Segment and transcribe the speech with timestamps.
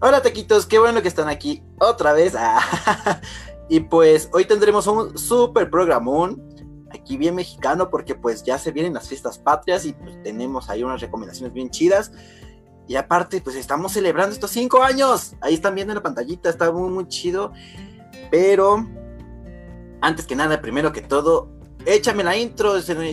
[0.00, 2.34] Hola taquitos, qué bueno que están aquí otra vez.
[3.68, 6.42] y pues hoy tendremos un super programón
[6.90, 10.82] aquí bien mexicano porque pues ya se vienen las fiestas patrias y pues tenemos ahí
[10.82, 12.12] unas recomendaciones bien chidas.
[12.88, 15.34] Y aparte pues estamos celebrando estos cinco años.
[15.40, 17.52] Ahí están viendo en la pantallita, está muy muy chido.
[18.30, 18.86] Pero
[20.00, 21.48] antes que nada, primero que todo,
[21.86, 23.04] échame la intro de Señor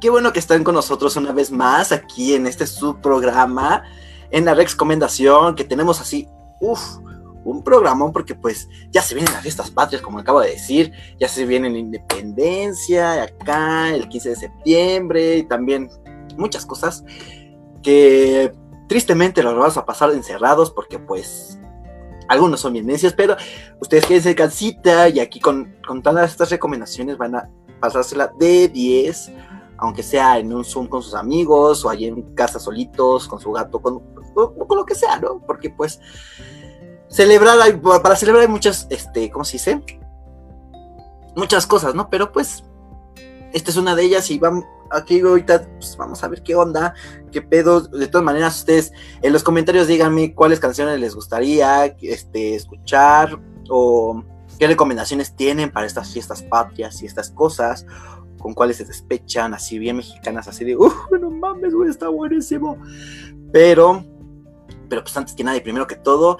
[0.00, 3.84] qué bueno que están con nosotros una vez más aquí en este subprograma,
[4.30, 6.26] en la recomendación, que tenemos así,
[6.60, 6.98] uff,
[7.44, 11.28] un programón porque pues ya se vienen las fiestas patrias, como acabo de decir, ya
[11.28, 15.88] se viene la independencia, acá el 15 de septiembre y también
[16.36, 17.04] muchas cosas
[17.82, 18.52] que
[18.88, 21.58] tristemente los vamos a pasar encerrados porque pues
[22.28, 23.36] algunos son bien necios, pero
[23.80, 28.68] ustedes quédense en casita y aquí con, con todas estas recomendaciones van a pasársela de
[28.68, 29.32] 10,
[29.80, 33.50] aunque sea en un Zoom con sus amigos o allí en casa solitos, con su
[33.50, 34.00] gato, con,
[34.34, 35.40] con, lo que sea, ¿no?
[35.46, 36.00] Porque pues
[37.08, 37.58] celebrar,
[38.02, 39.82] para celebrar hay muchas, este, ¿cómo se dice?
[41.34, 42.10] Muchas cosas, ¿no?
[42.10, 42.62] Pero pues
[43.54, 46.94] esta es una de ellas y vamos, aquí ahorita pues, vamos a ver qué onda,
[47.32, 47.80] qué pedo.
[47.80, 54.22] De todas maneras, ustedes en los comentarios díganme cuáles canciones les gustaría este, escuchar o
[54.60, 57.86] qué recomendaciones tienen para estas fiestas patrias y estas cosas,
[58.38, 62.76] con cuáles se despechan, así bien mexicanas, así de, uff, no mames, güey, está buenísimo.
[63.52, 64.04] Pero,
[64.90, 66.38] pero pues antes que nada y primero que todo,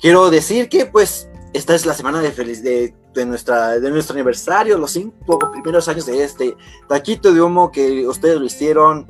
[0.00, 4.14] quiero decir que pues esta es la semana de feliz de de, nuestra, de nuestro
[4.14, 6.56] aniversario, los cinco primeros años de este
[6.88, 9.06] taquito de humo que ustedes lo hicieron.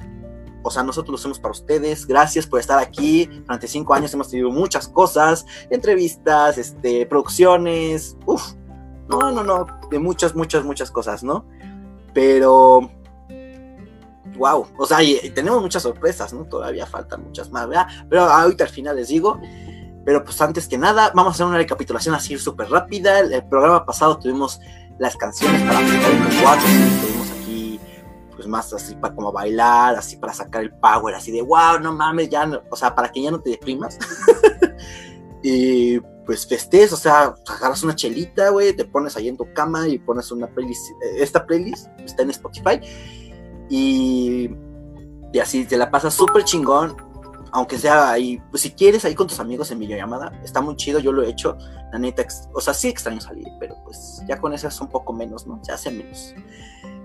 [0.68, 2.06] O sea, nosotros lo hacemos para ustedes.
[2.06, 3.26] Gracias por estar aquí.
[3.26, 8.52] Durante cinco años hemos tenido muchas cosas, entrevistas, este, producciones, uff,
[9.08, 11.46] no, no, no, de muchas, muchas, muchas cosas, ¿no?
[12.12, 12.90] Pero,
[14.36, 14.98] wow, o sea,
[15.34, 16.44] tenemos muchas sorpresas, ¿no?
[16.44, 17.86] Todavía faltan muchas más, ¿verdad?
[18.10, 19.40] Pero ahorita al final les digo.
[20.04, 23.20] Pero pues antes que nada, vamos a hacer una recapitulación así súper rápida.
[23.20, 24.60] El, el, programa pasado tuvimos
[24.98, 25.80] las canciones para
[26.42, 27.17] 4, 5,
[28.48, 32.28] más así para como bailar, así para sacar el power, así de wow, no mames,
[32.28, 33.98] ya, no, o sea, para que ya no te deprimas.
[35.42, 39.88] y pues festes, o sea, agarras una chelita, güey, te pones ahí en tu cama
[39.88, 42.80] y pones una playlist, eh, esta playlist está en Spotify
[43.70, 44.50] y,
[45.32, 47.08] y así te la pasas súper chingón
[47.52, 50.98] aunque sea ahí, pues si quieres ahí con tus amigos en videollamada, está muy chido,
[50.98, 51.56] yo lo he hecho,
[51.92, 55.12] la neta, o sea, sí extraño salir, pero pues ya con eso es un poco
[55.12, 55.62] menos, ¿no?
[55.64, 56.34] Se hace menos.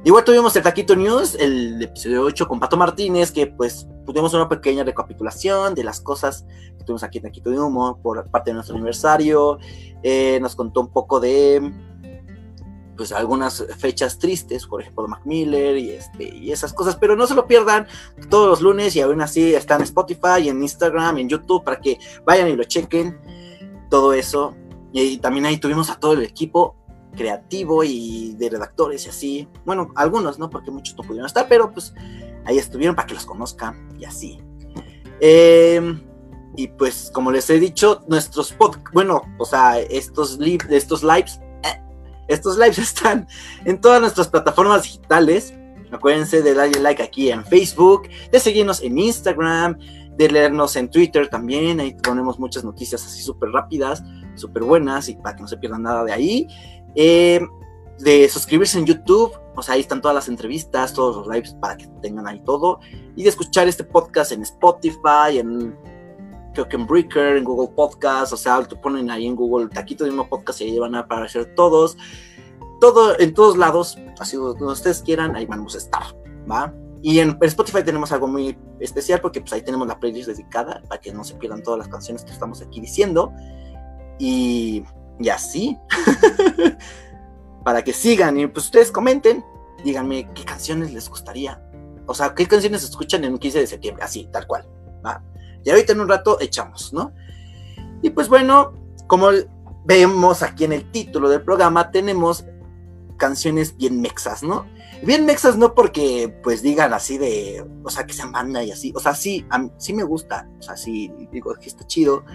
[0.05, 4.49] Igual tuvimos el Taquito News, el episodio 8 con Pato Martínez, que pues tuvimos una
[4.49, 6.45] pequeña recapitulación de las cosas
[6.77, 9.59] que tuvimos aquí en Taquito de Humo por parte de nuestro aniversario,
[10.03, 11.71] eh, nos contó un poco de
[12.97, 17.33] pues algunas fechas tristes, por ejemplo, Mac Miller este, y esas cosas, pero no se
[17.33, 17.87] lo pierdan
[18.29, 21.97] todos los lunes y aún así está en Spotify, en Instagram, en YouTube para que
[22.25, 23.17] vayan y lo chequen,
[23.89, 24.53] todo eso.
[24.91, 26.75] Y, también ahí tuvimos a todo el equipo
[27.15, 30.49] creativo y de redactores y así, bueno, algunos, ¿no?
[30.49, 31.93] Porque muchos no pudieron estar, pero pues
[32.45, 34.39] ahí estuvieron para que los conozcan y así.
[35.19, 36.01] Em,
[36.55, 41.39] y pues como les he dicho, nuestros podcasts, bueno, o sea, estos, estos lives
[42.27, 43.27] estos lives están
[43.65, 45.53] en todas nuestras plataformas digitales.
[45.91, 49.77] Acuérdense de darle like aquí en Facebook, de seguirnos en Instagram,
[50.17, 51.79] de leernos en Twitter también.
[51.79, 54.03] Ahí ponemos muchas noticias así súper rápidas,
[54.33, 56.47] súper buenas y para que no se pierdan nada de ahí.
[56.95, 57.39] Eh,
[57.99, 61.77] de suscribirse en YouTube, o sea, ahí están todas las entrevistas, todos los lives para
[61.77, 62.79] que tengan ahí todo.
[63.15, 65.75] Y de escuchar este podcast en Spotify, en
[66.53, 70.03] creo que en Breaker, en Google Podcast, o sea, te ponen ahí en Google Taquito
[70.03, 71.97] de mismo podcast y ahí van a aparecer todos.
[72.79, 76.03] Todo, en todos lados, así donde ustedes quieran, ahí vamos a estar,
[76.49, 76.73] ¿va?
[77.01, 81.01] Y en Spotify tenemos algo muy especial porque pues ahí tenemos la playlist dedicada para
[81.01, 83.31] que no se pierdan todas las canciones que estamos aquí diciendo.
[84.19, 84.83] Y,
[85.19, 85.77] y así,
[87.63, 89.43] para que sigan y pues ustedes comenten,
[89.83, 91.61] díganme qué canciones les gustaría.
[92.05, 94.67] O sea, qué canciones escuchan en un 15 de septiembre, así, tal cual.
[95.65, 97.13] Y ahorita en un rato echamos, ¿no?
[98.01, 98.73] Y pues bueno,
[99.07, 99.29] como
[99.85, 102.45] vemos aquí en el título del programa, tenemos
[103.17, 104.65] canciones bien mexas, ¿no?
[105.03, 108.91] Bien mexas no porque pues digan así de, o sea, que sean banda y así,
[108.95, 109.45] o sea, sí,
[109.77, 112.25] sí me gusta, o sea, sí, digo que está chido,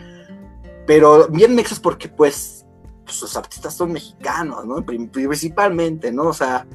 [0.86, 2.64] pero bien mexas porque pues,
[3.08, 4.84] pues los artistas son mexicanos, ¿no?
[4.84, 6.24] Principalmente, ¿no?
[6.24, 6.66] O sea,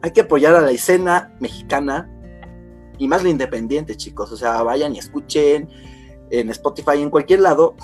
[0.00, 2.10] hay que apoyar a la escena mexicana
[2.98, 5.68] y más la independiente, chicos, o sea, vayan y escuchen,
[6.30, 7.76] en Spotify, en cualquier lado,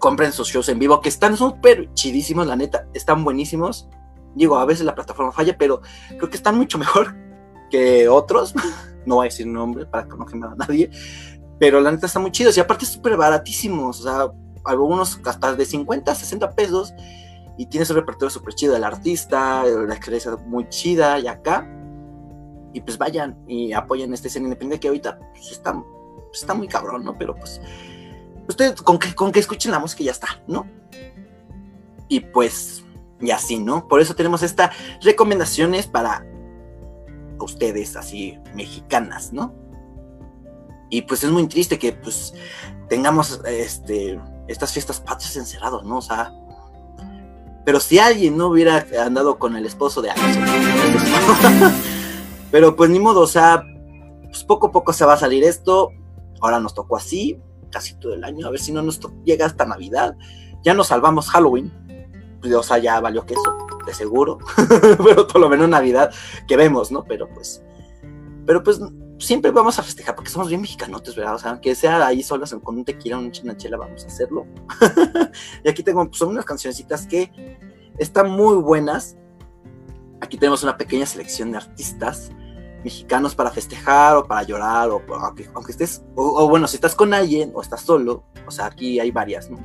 [0.00, 3.88] compren sus shows en vivo, que están súper chidísimos, la neta, están buenísimos.
[4.34, 7.14] Digo, a veces la plataforma falla, pero creo que están mucho mejor
[7.70, 8.52] que otros.
[9.06, 10.90] no voy a decir nombre para que no queme a nadie.
[11.60, 14.00] Pero la neta está muy chidos y aparte súper baratísimos.
[14.00, 14.32] O sea,
[14.64, 16.94] algunos hasta de 50, 60 pesos.
[17.58, 21.68] Y tienes un repertorio súper chido del artista, la experiencia muy chida y acá.
[22.72, 26.68] Y pues vayan y apoyen este escena independiente que ahorita pues, está, pues, está muy
[26.68, 27.16] cabrón, ¿no?
[27.18, 27.60] Pero pues
[28.48, 30.66] ustedes con que, con que escuchen la música ya está, ¿no?
[32.08, 32.84] Y pues,
[33.20, 33.86] y así, ¿no?
[33.86, 36.26] Por eso tenemos estas recomendaciones para
[37.38, 39.54] ustedes, así, mexicanas, ¿no?
[40.90, 42.34] Y pues es muy triste que pues
[42.88, 44.20] tengamos este,
[44.52, 45.98] estas fiestas patrias encerrados, ¿no?
[45.98, 46.32] O sea,
[47.64, 50.44] pero si alguien no hubiera andado con el esposo de alguien,
[52.50, 53.64] pero pues ni modo, o sea,
[54.24, 55.90] pues poco a poco se va a salir esto.
[56.40, 57.40] Ahora nos tocó así,
[57.70, 60.16] casi todo el año, a ver si no nos llega hasta Navidad.
[60.64, 61.72] Ya nos salvamos Halloween,
[62.40, 63.56] pues, o sea, ya valió que eso,
[63.86, 64.38] de seguro,
[65.04, 66.12] pero por lo menos Navidad
[66.48, 67.04] que vemos, ¿no?
[67.04, 67.62] Pero pues,
[68.44, 68.80] pero pues
[69.22, 71.34] siempre vamos a festejar porque somos bien mexicanotes, ¿verdad?
[71.34, 74.46] O sea, aunque sea ahí solas con un tequila o una chinachela, vamos a hacerlo.
[75.64, 77.58] y aquí tengo, pues, son unas cancioncitas que
[77.98, 79.16] están muy buenas.
[80.20, 82.30] Aquí tenemos una pequeña selección de artistas
[82.84, 87.14] mexicanos para festejar o para llorar o aunque, aunque estés, o, bueno, si estás con
[87.14, 89.58] alguien o estás solo, o sea, aquí hay varias, ¿no?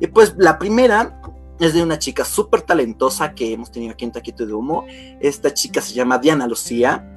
[0.00, 1.20] Y pues la primera
[1.60, 4.84] es de una chica súper talentosa que hemos tenido aquí en Taquito de Humo.
[5.20, 7.11] Esta chica se llama Diana Lucía.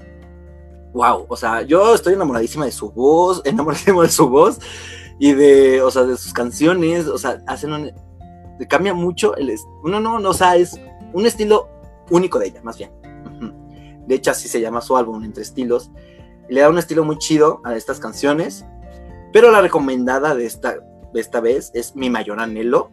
[0.96, 4.60] Wow, o sea, yo estoy enamoradísima de su voz, enamoradísima de su voz
[5.20, 7.92] y de, o sea, de sus canciones, o sea, hacen un,
[8.70, 9.54] cambia mucho el,
[9.84, 10.80] no, no, no, o sea, es
[11.14, 11.68] un estilo
[12.10, 12.92] único de ella, más bien.
[14.08, 15.92] De hecho, así se llama su álbum, Entre Estilos.
[16.48, 18.66] le da un estilo muy chido a estas canciones.
[19.34, 20.76] Pero la recomendada de esta,
[21.12, 22.92] de esta vez es Mi Mayor Anhelo,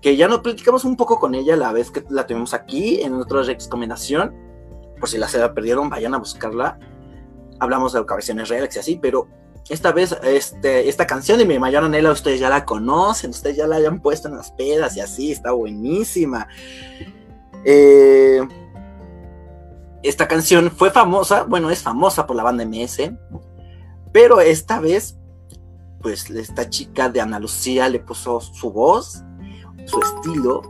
[0.00, 3.12] que ya nos platicamos un poco con ella la vez que la tuvimos aquí en
[3.14, 4.34] otra recomendación.
[4.98, 6.80] Por si la se la perdieron, vayan a buscarla.
[7.60, 9.28] Hablamos de ocasiones relax y así, pero
[9.68, 13.66] esta vez este, esta canción de Mi Mayor Anhelo ustedes ya la conocen, ustedes ya
[13.66, 16.48] la hayan puesto en las pedas y así, está buenísima.
[17.64, 18.40] Eh,
[20.02, 23.12] esta canción fue famosa, bueno, es famosa por la banda MS,
[24.12, 25.18] pero esta vez,
[26.00, 29.22] pues esta chica de Ana Lucía le puso su voz,
[29.84, 30.62] su estilo,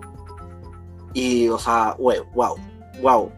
[1.12, 2.58] y, o sea, wow,
[3.00, 3.32] wow,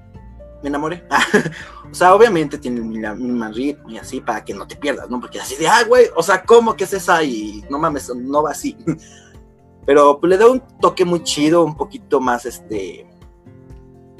[0.63, 1.05] me enamoré.
[1.91, 5.21] o sea, obviamente tiene mismo ritmo y así para que no te pierdas, ¿no?
[5.21, 7.23] Porque así de, ah, güey, o sea, ¿cómo que es esa?
[7.23, 8.77] Y no mames, no va así.
[9.87, 13.07] Pero pues, le da un toque muy chido, un poquito más, este,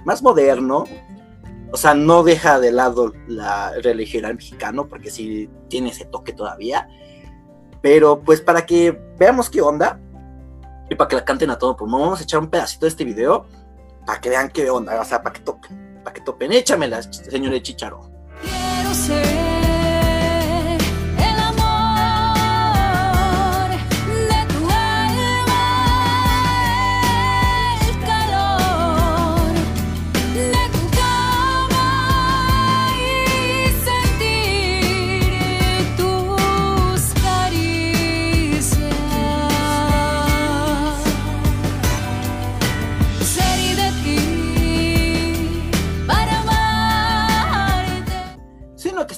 [0.05, 0.85] más moderno,
[1.73, 6.89] o sea, no deja de lado la religiosidad mexicano, porque sí tiene ese toque todavía.
[7.81, 10.01] Pero pues para que veamos qué onda,
[10.89, 13.05] y para que la canten a todo pulmón, vamos a echar un pedacito de este
[13.05, 13.47] video,
[14.05, 16.53] para que vean qué onda, o sea, para que topen, para que topen.
[16.53, 18.20] Échamela, señor Chicharo.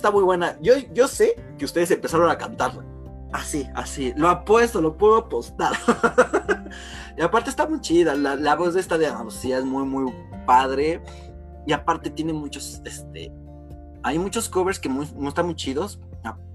[0.02, 0.58] Está muy buena.
[0.60, 2.84] Yo, yo sé que ustedes empezaron a cantarla.
[3.32, 4.12] Así, así.
[4.16, 5.72] Lo apuesto, lo puedo apostar.
[7.16, 8.14] y aparte está muy chida.
[8.16, 10.12] La, voz de esta de Andalucía es muy, muy
[10.44, 11.00] padre.
[11.66, 13.32] Y aparte tiene muchos, este...
[14.02, 16.00] Hay muchos covers que muy, no están muy chidos.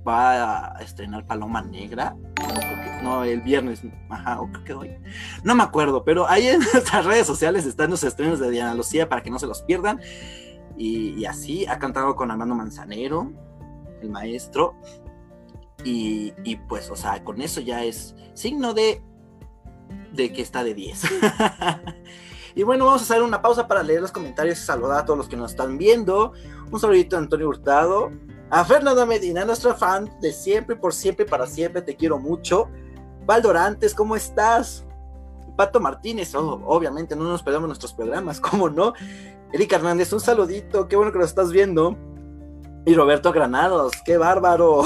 [0.06, 2.16] Va a estrenar Paloma Negra.
[3.01, 3.82] No, el viernes.
[4.10, 4.98] Ajá, o creo hoy.
[5.44, 9.08] No me acuerdo, pero ahí en nuestras redes sociales están los estrenos de Diana Lucía
[9.10, 10.00] para que no se los pierdan.
[10.77, 13.31] Y, así ha cantado con Armando Manzanero,
[14.01, 14.75] el maestro.
[15.84, 16.31] Y,
[16.67, 19.01] pues, o sea, con eso ya es signo de,
[20.12, 21.01] de que está de 10.
[22.55, 25.17] y bueno, vamos a hacer una pausa para leer los comentarios y saludar a todos
[25.17, 26.34] los que nos están viendo.
[26.72, 28.12] Un saludito a Antonio Hurtado.
[28.50, 32.69] A Fernanda Medina, nuestra fan de siempre, por siempre, para siempre, te quiero mucho.
[33.25, 34.86] Valdorantes, ¿cómo estás?
[35.57, 38.93] Pato Martínez, oh, obviamente no nos perdemos nuestros programas, ¿cómo no?
[39.54, 41.98] Erika Hernández, un saludito, qué bueno que lo estás viendo.
[42.86, 44.84] Y Roberto Granados, qué bárbaro.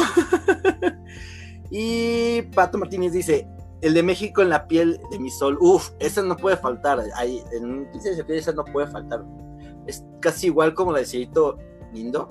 [1.71, 3.47] y Pato Martínez dice,
[3.81, 7.43] el de México en la piel de mi sol, uf, ese no puede faltar, ahí,
[7.51, 9.23] en 15 de ese no puede faltar.
[9.87, 11.57] Es casi igual como la de Cierito
[11.93, 12.29] Lindo.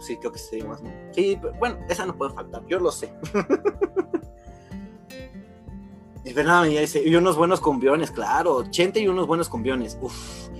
[0.00, 0.82] Sí, creo que sí, más.
[1.12, 3.12] Sí, bueno, esa no puede faltar, yo lo sé.
[6.24, 10.50] y Fernanda dice, y unos buenos cumbiones, claro, Chente y unos buenos cumbiones, uf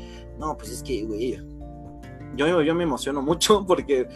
[0.40, 1.38] No, pues es que, güey,
[2.35, 4.09] yo, yo me emociono mucho porque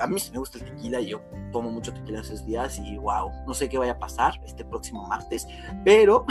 [0.00, 1.20] a mí sí me gusta el tequila y yo
[1.52, 5.06] tomo mucho tequila esos días y wow, no sé qué vaya a pasar este próximo
[5.06, 5.46] martes,
[5.84, 6.24] pero,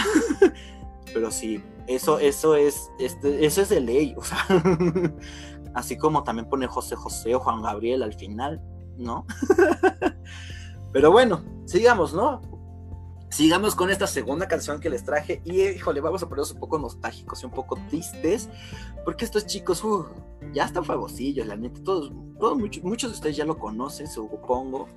[1.14, 4.44] pero sí, eso, eso es, este, eso es de ley, o sea,
[5.76, 8.60] así como también pone José José o Juan Gabriel al final,
[8.98, 9.28] ¿no?
[10.92, 12.42] pero bueno, sigamos, ¿no?
[13.32, 16.78] Sigamos con esta segunda canción que les traje y híjole, vamos a ponernos un poco
[16.78, 18.50] nostálgicos y un poco tristes,
[19.06, 20.06] porque estos chicos uh,
[20.54, 24.90] ya están famosillos, la neta, todos, todos muchos, muchos de ustedes ya lo conocen, supongo.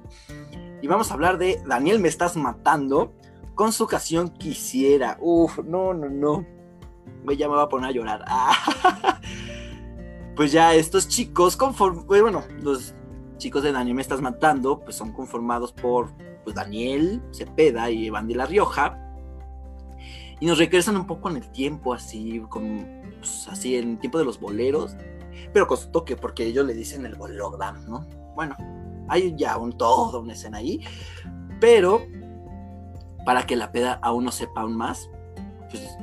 [0.83, 3.13] Y vamos a hablar de Daniel Me Estás Matando
[3.55, 5.17] con su canción Quisiera.
[5.21, 6.45] Uf, no, no, no.
[7.39, 8.25] Ya me va a poner a llorar.
[10.35, 12.97] pues ya estos chicos, conform bueno, los
[13.37, 16.13] chicos de Daniel Me Estás Matando, pues son conformados por
[16.45, 19.01] pues Daniel Cepeda y Iván de la Rioja.
[20.41, 22.87] Y nos regresan un poco en el tiempo, así, con,
[23.19, 24.97] pues, así en el tiempo de los boleros,
[25.53, 28.07] pero con su toque, porque ellos le dicen el bologram, ¿no?
[28.35, 28.57] Bueno,
[29.09, 30.81] hay ya un todo, una escena ahí,
[31.61, 32.03] pero
[33.25, 35.09] para que la peda aún no sepa aún más,
[35.71, 35.97] pues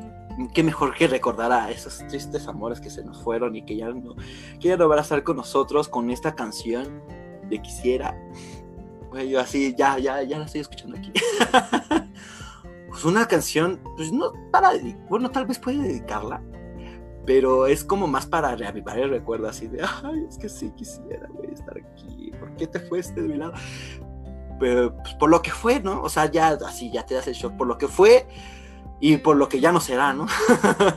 [0.54, 3.90] qué mejor que recordar a esos tristes amores que se nos fueron y que ya
[3.90, 4.16] no,
[4.60, 7.02] que ya a estar con nosotros con esta canción
[7.50, 8.18] de Quisiera
[9.20, 11.12] yo así, ya, ya, ya la estoy escuchando aquí.
[12.90, 14.72] pues una canción, pues no para,
[15.10, 16.42] bueno, tal vez puede dedicarla,
[17.26, 21.28] pero es como más para reavivar el recuerdo así de, ay, es que sí quisiera,
[21.30, 23.54] güey, estar aquí, ¿por qué te fuiste de mi lado?
[24.60, 26.02] Pero, pues, por lo que fue, ¿no?
[26.02, 28.28] O sea, ya así, ya te das el shock por lo que fue
[29.00, 30.28] y por lo que ya no será, ¿no?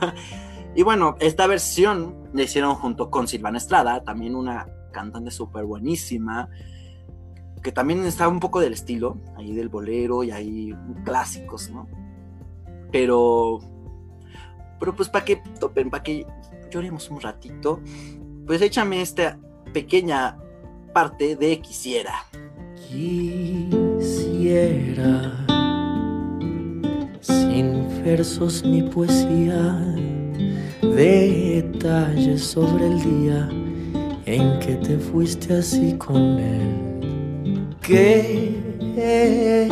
[0.75, 6.49] y bueno, esta versión la hicieron junto con Silvana Estrada, también una cantante súper buenísima
[7.65, 11.87] que también está un poco del estilo, ahí del bolero y ahí clásicos, ¿no?
[12.91, 13.59] Pero,
[14.79, 16.27] pero pues para que topen, para que
[16.69, 17.81] lloremos un ratito,
[18.45, 19.39] pues échame esta
[19.73, 20.37] pequeña
[20.93, 22.13] parte de quisiera.
[22.87, 23.97] Quisiera,
[27.21, 29.83] sin versos ni poesía,
[30.83, 33.49] detalles sobre el día
[34.27, 36.95] en que te fuiste así con él
[37.85, 39.69] Qué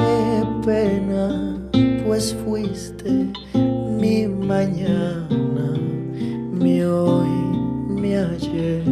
[0.64, 1.58] pena,
[2.06, 5.74] pues fuiste mi mañana,
[6.52, 7.28] mi hoy,
[7.90, 8.84] mi ayer.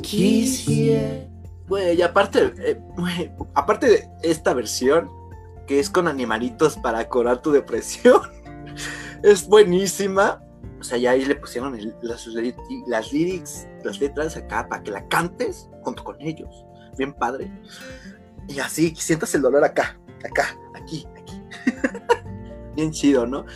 [0.00, 1.28] Quisiera.
[1.66, 2.80] Bueno, y aparte, eh,
[3.54, 5.10] aparte de esta versión,
[5.66, 8.22] que es con animalitos para curar tu depresión,
[9.22, 10.43] es buenísima.
[10.84, 12.26] O sea, ya ahí le pusieron las,
[12.86, 16.66] las lyrics, las letras acá para que la cantes junto con ellos.
[16.98, 17.50] Bien padre.
[18.48, 21.40] Y así, sientas el dolor acá, acá, aquí, aquí.
[22.76, 23.46] Bien chido, ¿no?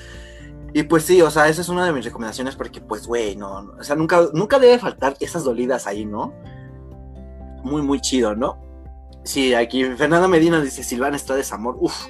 [0.72, 3.74] Y pues sí, o sea, esa es una de mis recomendaciones porque, pues, güey, no,
[3.78, 6.32] o sea, nunca, nunca debe faltar esas dolidas ahí, ¿no?
[7.62, 8.58] Muy, muy chido, ¿no?
[9.24, 12.06] Sí, aquí Fernando Medina dice, Silvana está desamor, uff,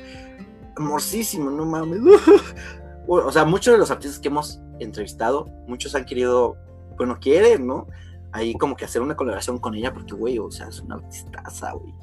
[0.77, 1.99] amorcísimo, no mames.
[3.09, 6.57] o sea, muchos de los artistas que hemos entrevistado, muchos han querido,
[6.97, 7.87] bueno, quieren, ¿no?
[8.33, 11.73] Ahí como que hacer una colaboración con ella, porque, güey, o sea, es una artistaza,
[11.73, 11.95] güey.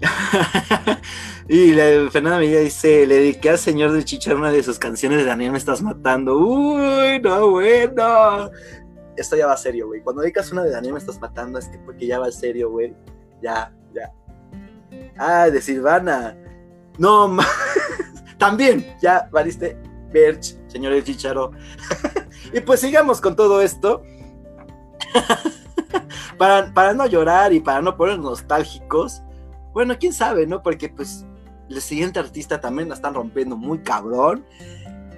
[1.48, 5.18] y la, Fernanda Medina dice, le dediqué al señor del Chichar una de sus canciones
[5.18, 6.38] de Daniel Me Estás Matando.
[6.38, 8.50] Uy, no, bueno.
[9.16, 10.02] Esto ya va serio, güey.
[10.02, 12.94] Cuando dedicas una de Daniel Me Estás Matando es que porque ya va serio, güey.
[13.42, 14.10] Ya, ya.
[15.18, 16.36] Ah, de Silvana.
[16.98, 17.46] No, ma
[18.40, 19.76] también, ya valiste
[20.10, 21.52] Berch, señor el Chicharo.
[22.54, 24.02] y pues sigamos con todo esto.
[26.38, 29.22] para, para no llorar y para no poner nostálgicos.
[29.74, 30.62] Bueno, quién sabe, ¿no?
[30.62, 31.26] Porque pues
[31.68, 34.46] el siguiente artista también la están rompiendo muy cabrón.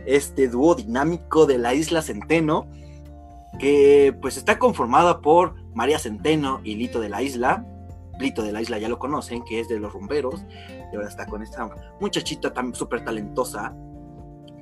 [0.04, 2.66] Este dúo dinámico de la isla Centeno,
[3.60, 7.64] que pues está conformada por María Centeno y Lito de la Isla.
[8.18, 10.44] Lito de la Isla ya lo conocen, que es de los rumberos.
[10.92, 11.70] Y ahora está con esta
[12.00, 13.74] muchachita tan súper talentosa,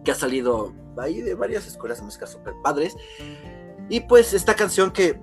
[0.05, 2.97] que ha salido ahí de varias escuelas de música súper padres.
[3.89, 5.21] Y pues esta canción que,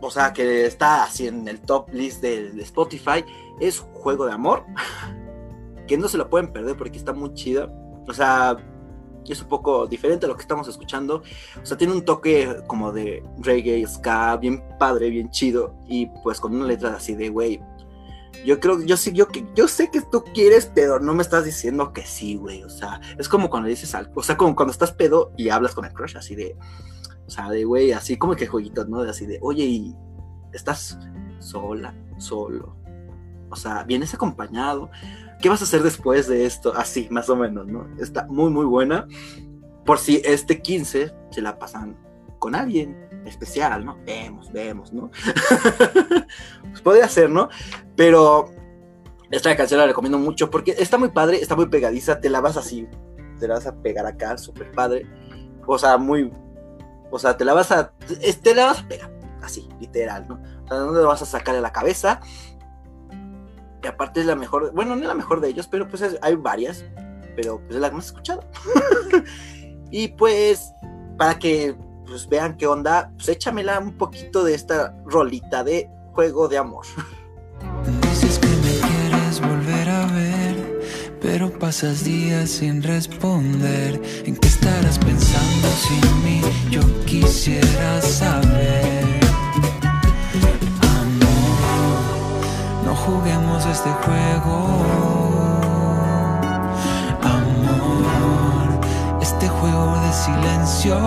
[0.00, 3.24] o sea, que está así en el top list de, Spotify,
[3.60, 4.64] es Juego de Amor,
[5.86, 7.68] que no se lo pueden perder porque está muy chida.
[8.06, 8.56] O sea,
[9.32, 11.22] es un poco diferente a lo que estamos escuchando.
[11.60, 15.74] O sea, tiene un toque como de reggae, ska, bien padre, bien chido.
[15.86, 17.60] Y pues con una letra así de, güey,
[18.44, 21.92] yo creo, yo sí, yo, yo sé que tú quieres, pero no me estás diciendo
[21.92, 22.62] que sí, güey.
[22.62, 25.74] O sea, es como cuando dices algo, o sea, como cuando estás pedo y hablas
[25.74, 26.56] con el crush, así de,
[27.26, 29.02] o sea, de, güey, así como que jueguitos, ¿no?
[29.02, 29.94] De así de, oye, y
[30.52, 30.98] estás
[31.38, 32.76] sola, solo.
[33.50, 34.90] O sea, vienes acompañado.
[35.40, 36.72] ¿qué vas a hacer después de esto?
[36.76, 37.88] Así, más o menos, ¿no?
[37.98, 39.06] Está muy, muy buena.
[39.84, 41.96] Por si este 15 se la pasan
[42.38, 43.98] con alguien especial, ¿no?
[44.04, 45.10] Vemos, vemos, ¿no?
[46.70, 47.48] pues podría ser, ¿no?
[47.96, 48.50] Pero
[49.30, 52.56] esta canción la recomiendo mucho porque está muy padre, está muy pegadiza, te la vas
[52.56, 52.88] así,
[53.38, 55.06] te la vas a pegar acá, súper padre.
[55.66, 56.32] O sea, muy,
[57.10, 57.92] o sea, te la vas a,
[58.42, 59.10] te la vas a pegar,
[59.42, 60.40] así, literal, ¿no?
[60.64, 62.20] O sea, no le vas a sacar de la cabeza.
[63.82, 66.34] Que aparte es la mejor, bueno, no es la mejor de ellos, pero pues hay
[66.34, 66.84] varias,
[67.36, 68.40] pero pues es la más escuchada.
[69.90, 70.72] y pues,
[71.16, 71.76] para que
[72.08, 76.86] pues vean qué onda, pues échamela un poquito de esta rolita de juego de amor.
[78.02, 80.80] Dices que me quieres volver a ver,
[81.20, 84.00] pero pasas días sin responder.
[84.24, 86.40] ¿En qué estarás pensando sin mí?
[86.70, 89.20] Yo quisiera saber.
[90.80, 92.00] Amor,
[92.84, 95.17] no juguemos este juego.
[99.38, 100.98] Este juego de silencio.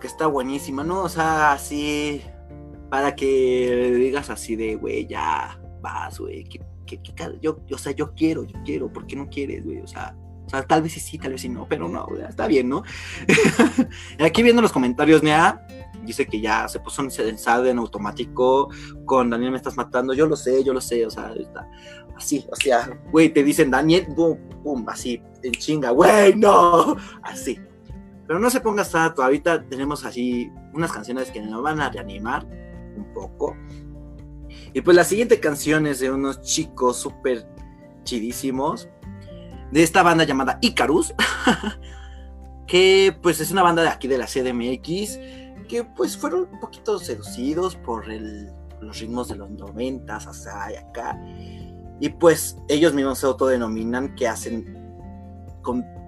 [0.00, 1.04] que está buenísima, ¿no?
[1.04, 2.20] O sea, así,
[2.90, 6.60] para que digas así de, güey, ya vas, güey, que,
[7.40, 9.78] yo, o sea, yo quiero, yo quiero, ¿por qué no quieres, güey?
[9.78, 12.68] O sea, o sea, tal vez sí, tal vez sí no, pero no, está bien,
[12.68, 12.82] ¿no?
[14.20, 15.66] Aquí viendo los comentarios, Nea,
[16.04, 18.68] dice que ya se puso un sedensado en automático
[19.04, 21.68] con Daniel me estás matando, yo lo sé, yo lo sé, o sea, está
[22.16, 27.58] así, o sea, güey, te dicen Daniel, boom, boom, así, en chinga, güey, no, así.
[28.26, 32.46] Pero no se ponga hasta ahorita tenemos así unas canciones que nos van a reanimar
[32.96, 33.56] un poco.
[34.72, 37.46] Y pues la siguiente canción es de unos chicos súper
[38.04, 38.88] chidísimos.
[39.74, 41.12] De esta banda llamada Icarus.
[42.68, 45.18] que pues es una banda de aquí de la CDMX.
[45.68, 51.20] Que pues fueron un poquito seducidos por los ritmos de los noventas, sea, y acá.
[51.98, 54.80] Y pues ellos mismos se autodenominan que hacen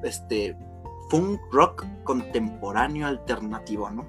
[0.05, 0.57] este
[1.11, 4.07] funk rock contemporáneo alternativo, ¿no?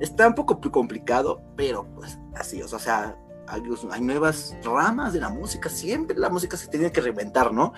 [0.00, 3.16] Está un poco complicado, pero pues así, o sea,
[3.50, 7.72] hay, nuevas ramas de la música, siempre la música se tiene que reinventar, ¿no?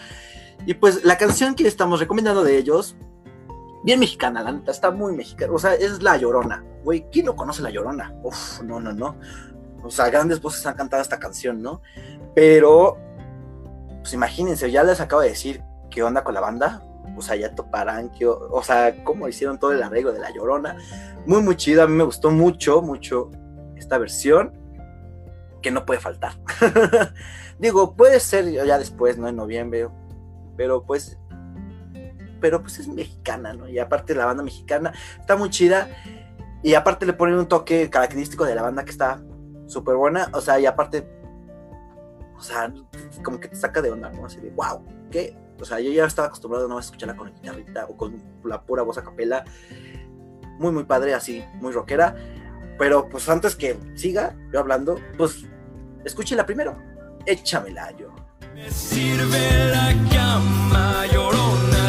[0.66, 2.96] Y pues la canción que estamos recomendando de ellos,
[3.84, 7.36] bien mexicana, la neta, está muy mexicana, o sea, es La Llorona, güey, ¿quién no
[7.36, 8.14] conoce La Llorona?
[8.22, 9.16] Uf, no, no, no.
[9.82, 11.82] O sea, grandes voces han cantado esta canción, ¿no?
[12.34, 12.96] Pero,
[14.00, 16.82] pues imagínense, ya les acabo de decir qué onda con la banda,
[17.16, 20.76] o sea, ya toparán, que, o sea, cómo hicieron todo el arreglo de La Llorona.
[21.26, 23.30] Muy, muy chido, a mí me gustó mucho, mucho
[23.76, 24.52] esta versión,
[25.60, 26.32] que no puede faltar.
[27.58, 29.28] Digo, puede ser ya después, ¿no?
[29.28, 29.88] En noviembre,
[30.56, 31.18] pero pues,
[32.40, 33.68] pero pues es mexicana, ¿no?
[33.68, 35.88] Y aparte la banda mexicana está muy chida,
[36.62, 39.22] y aparte le ponen un toque característico de la banda que está
[39.66, 41.08] súper buena, o sea, y aparte,
[42.36, 42.72] o sea,
[43.24, 44.26] como que te saca de onda, ¿no?
[44.26, 47.34] Así de, wow, qué o sea, yo ya estaba acostumbrado no a escucharla con la
[47.34, 49.44] guitarrita o con la pura voz a capela.
[50.58, 52.16] Muy, muy padre, así, muy rockera.
[52.78, 55.44] Pero pues antes que siga yo hablando, pues
[56.04, 56.76] escúchela primero.
[57.26, 58.12] Échamela yo.
[58.54, 61.81] Me sirve la cama llorona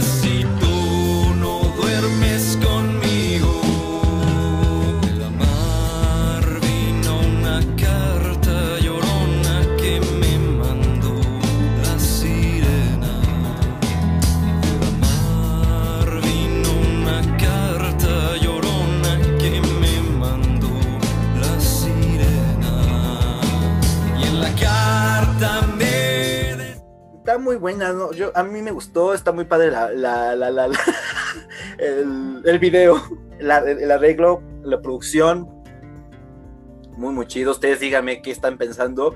[27.40, 28.12] muy buena, ¿no?
[28.12, 30.66] Yo, a mí me gustó, está muy padre la, la, la,
[31.78, 33.02] el, el, video,
[33.40, 35.48] el arreglo, la producción.
[36.98, 37.52] Muy, muy chido.
[37.52, 39.16] Ustedes díganme qué están pensando.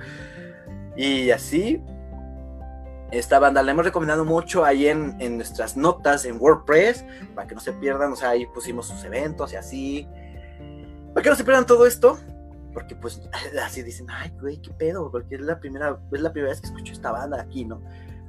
[0.95, 1.81] Y así,
[3.11, 7.55] esta banda la hemos recomendado mucho ahí en, en, nuestras notas en WordPress, para que
[7.55, 10.07] no se pierdan, o sea, ahí pusimos sus eventos y así.
[11.13, 12.17] Para que no se pierdan todo esto,
[12.77, 13.19] porque pues
[13.65, 16.67] así dicen, ay, güey, qué pedo, porque es la primera, es la primera vez que
[16.67, 17.81] escucho esta banda aquí, ¿no?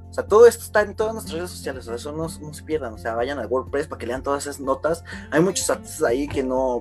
[0.08, 2.62] O sea, todo esto está en todas nuestras redes sociales, o sea, eso no, se
[2.62, 5.04] pierdan, o sea, vayan a WordPress para que lean todas esas notas.
[5.30, 6.80] Hay muchos artistas ahí que no,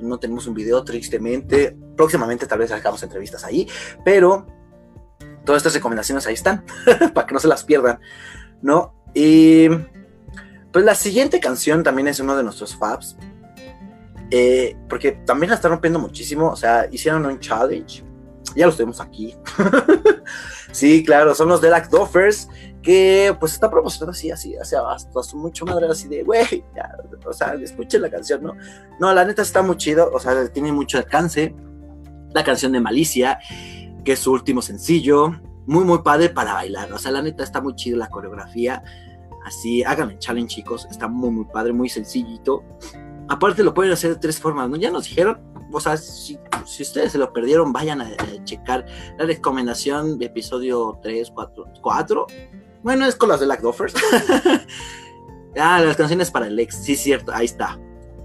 [0.00, 1.78] no tenemos un video, tristemente.
[1.96, 3.68] Próximamente tal vez hagamos entrevistas ahí,
[4.04, 4.44] pero
[5.44, 6.64] todas estas recomendaciones ahí están,
[7.14, 8.00] para que no se las pierdan,
[8.62, 8.96] ¿no?
[9.14, 9.68] Y
[10.72, 13.16] pues la siguiente canción también es uno de nuestros faps,
[14.30, 18.02] eh, porque también la está rompiendo muchísimo, o sea, hicieron un challenge
[18.54, 19.34] Ya los tenemos aquí.
[20.72, 22.48] sí, claro, son los Delac Doffers
[22.86, 26.64] que pues está promocionando así, así, hacia abasto, mucho madre así de, güey,
[27.26, 28.54] o sea, escuchen la canción, ¿no?
[29.00, 31.52] No, la neta está muy chido, o sea, tiene mucho alcance.
[32.32, 33.40] La canción de Malicia,
[34.04, 35.32] que es su último sencillo,
[35.66, 38.84] muy, muy padre para bailar, o sea, la neta está muy chido la coreografía.
[39.44, 42.62] Así, háganme challenge, chicos, está muy, muy padre, muy sencillito.
[43.28, 44.76] Aparte lo pueden hacer de tres formas, ¿no?
[44.76, 45.40] Ya nos dijeron,
[45.72, 48.10] o sea, si, ustedes se lo perdieron, vayan a,
[48.44, 48.86] checar
[49.18, 52.26] la recomendación de episodio 3, 4, 4.
[52.82, 53.94] Bueno, es con las de Black Doffers.
[55.58, 57.78] ah, las canciones para el ex, sí, cierto, ahí está.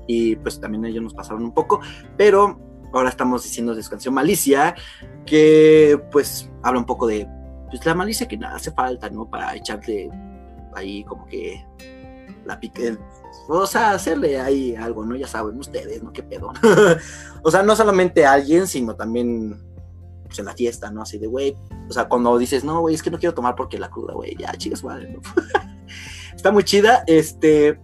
[0.08, 1.80] Y pues también ellos nos pasaron un poco,
[2.18, 2.60] pero
[2.94, 4.76] ahora estamos diciendo de su canción Malicia,
[5.26, 7.28] que pues habla un poco de
[7.70, 9.30] pues, la malicia que nada hace falta, ¿no?
[9.30, 10.10] Para echarle
[10.76, 11.66] ahí como que
[12.46, 12.98] la pique,
[13.48, 15.16] o sea, hacerle ahí algo, ¿no?
[15.16, 16.12] Ya saben ustedes, ¿no?
[16.12, 16.52] Qué pedo.
[17.44, 19.62] o sea, no solamente a alguien, sino también
[20.26, 21.02] pues, en la fiesta, ¿no?
[21.02, 21.56] Así de, güey,
[21.90, 24.36] o sea, cuando dices, no, güey, es que no quiero tomar porque la cruda, güey,
[24.38, 25.22] ya, chicas, madre, ¿no?
[26.36, 27.80] Está muy chida, este,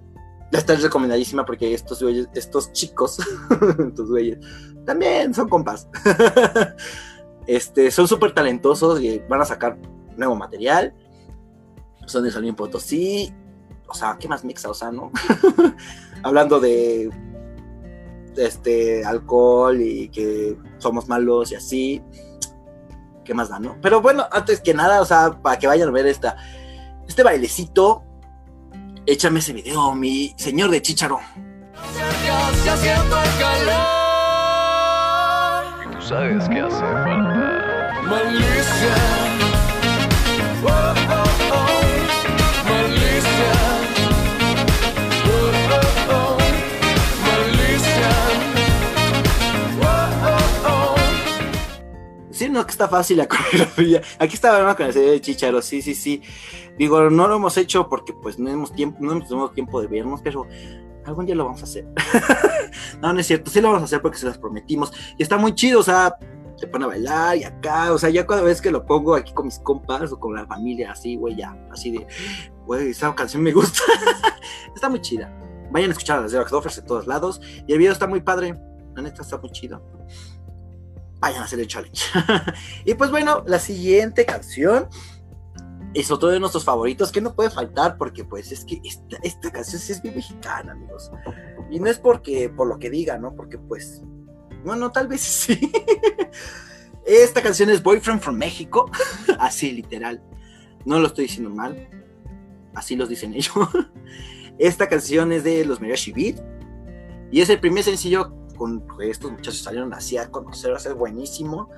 [0.52, 3.20] está recomendadísima porque estos güeyes, estos chicos,
[3.88, 4.40] estos güeyes,
[4.86, 5.88] también son compas.
[7.46, 9.78] este, son súper talentosos y van a sacar
[10.16, 10.96] nuevo material.
[12.06, 13.34] Son de San Potosí
[13.88, 14.70] o sea, ¿qué más mixa?
[14.70, 15.12] O sea, ¿no?
[16.24, 17.10] Hablando de
[18.38, 22.02] este alcohol y que somos malos y así.
[23.24, 23.78] ¿Qué más da, no?
[23.82, 26.38] Pero bueno, antes que nada, o sea, para que vayan a ver esta,
[27.08, 28.04] este bailecito,
[29.06, 31.20] échame ese video, mi señor de Chicharo.
[35.84, 37.58] Y tú sabes qué hace falta.
[52.38, 54.00] Sí, no, que está fácil la coreografía.
[54.20, 56.22] Aquí estaba con la serie de Chicharo, sí, sí, sí.
[56.78, 60.22] Digo, no lo hemos hecho porque pues no tenemos tiempo, no hemos tiempo de vernos,
[60.24, 60.46] pero
[61.04, 61.88] algún día lo vamos a hacer.
[63.02, 64.94] no, no es cierto, sí lo vamos a hacer porque se las prometimos.
[65.18, 66.16] Y está muy chido, o sea,
[66.58, 69.34] se pone a bailar y acá, o sea, ya cada vez que lo pongo aquí
[69.34, 72.06] con mis compas o con la familia, así, güey, ya, así de,
[72.68, 73.82] güey, esa canción me gusta.
[74.76, 75.36] está muy chida.
[75.72, 77.42] Vayan a escuchar a las de Offers en todos lados.
[77.66, 78.54] Y el video está muy padre.
[78.96, 79.82] La neta está muy chido
[81.20, 82.06] vayan a hacer el challenge.
[82.86, 84.88] y pues bueno, la siguiente canción
[85.94, 89.52] es otro de nuestros favoritos que no puede faltar porque pues es que esta, esta
[89.52, 91.12] canción sí es bien mexicana, amigos.
[91.72, 93.36] Y no es porque, por lo que diga, ¿no?
[93.36, 94.02] Porque pues,
[94.64, 95.72] bueno, tal vez sí.
[97.06, 98.92] esta canción es Boyfriend from México,
[99.40, 100.22] así literal.
[100.86, 101.90] No lo estoy diciendo mal,
[102.76, 103.56] así los dicen ellos.
[104.60, 106.42] esta canción es de los Mariachi Beat
[107.32, 111.70] y es el primer sencillo con estos muchachos salieron así a conocer, a ser buenísimo.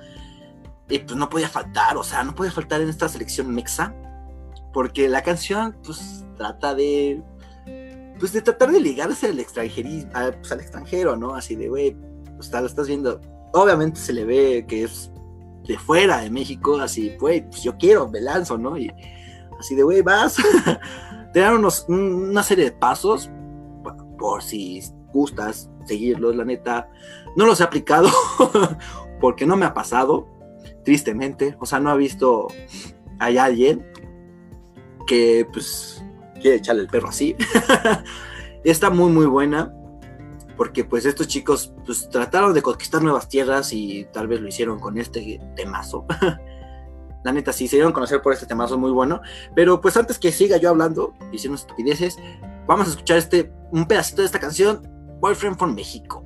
[0.88, 3.94] Y pues no podía faltar, o sea, no podía faltar en esta selección mexa,
[4.72, 7.22] porque la canción pues trata de,
[8.18, 11.34] pues de tratar de ligarse al extranjerismo, pues, al extranjero, ¿no?
[11.34, 11.96] Así de, güey,
[12.36, 13.20] pues lo estás viendo,
[13.52, 15.12] obviamente se le ve que es
[15.66, 18.76] de fuera de México, así, güey, pues yo quiero, me lanzo, ¿no?
[18.76, 18.92] Y
[19.58, 20.36] así de, güey, vas,
[21.32, 23.30] te dan unos, una serie de pasos
[24.18, 26.88] por si gustas seguirlos, la neta.
[27.36, 28.08] No los he aplicado
[29.20, 30.28] porque no me ha pasado,
[30.84, 31.56] tristemente.
[31.60, 32.48] O sea, no ha visto
[33.18, 33.86] hay alguien
[35.06, 36.02] que pues
[36.40, 37.36] quiere echarle el perro así.
[38.64, 39.72] Está muy muy buena
[40.56, 44.78] porque pues estos chicos pues trataron de conquistar nuevas tierras y tal vez lo hicieron
[44.78, 46.06] con este temazo.
[47.24, 49.20] La neta sí, se dieron a conocer por este temazo muy bueno.
[49.54, 52.16] Pero pues antes que siga yo hablando, diciendo estupideces,
[52.66, 56.24] vamos a escuchar este, un pedacito de esta canción Boyfriend from México.